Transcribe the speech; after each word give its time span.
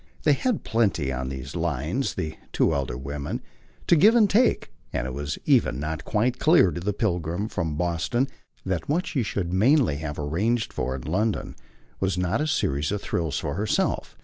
They 0.23 0.33
had 0.33 0.63
plenty, 0.63 1.13
on 1.13 1.29
these 1.29 1.55
lines, 1.55 2.15
the 2.15 2.35
two 2.53 2.73
elder 2.73 2.97
women, 2.97 3.39
to 3.85 3.95
give 3.95 4.15
and 4.15 4.27
to 4.27 4.33
take, 4.43 4.71
and 4.91 5.05
it 5.05 5.13
was 5.13 5.37
even 5.45 5.79
not 5.79 6.05
quite 6.05 6.39
clear 6.39 6.71
to 6.71 6.79
the 6.81 6.91
pilgrim 6.91 7.47
from 7.47 7.77
Boston 7.77 8.27
that 8.65 8.89
what 8.89 9.05
she 9.05 9.21
should 9.21 9.53
mainly 9.53 9.97
have 9.97 10.17
arranged 10.17 10.73
for 10.73 10.95
in 10.95 11.03
London 11.03 11.55
was 11.99 12.17
not 12.17 12.41
a 12.41 12.47
series 12.47 12.91
of 12.91 12.99
thrills 12.99 13.37
for 13.37 13.53
herself. 13.53 14.17